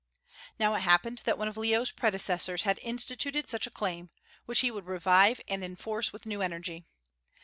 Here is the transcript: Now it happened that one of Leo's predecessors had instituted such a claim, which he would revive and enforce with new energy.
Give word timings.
Now 0.57 0.73
it 0.73 0.79
happened 0.79 1.19
that 1.25 1.37
one 1.37 1.47
of 1.47 1.57
Leo's 1.57 1.91
predecessors 1.91 2.63
had 2.63 2.79
instituted 2.81 3.47
such 3.51 3.67
a 3.67 3.69
claim, 3.69 4.09
which 4.47 4.61
he 4.61 4.71
would 4.71 4.87
revive 4.87 5.39
and 5.47 5.63
enforce 5.63 6.11
with 6.11 6.25
new 6.25 6.41
energy. 6.41 6.87